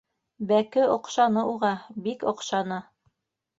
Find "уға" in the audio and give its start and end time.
1.53-1.71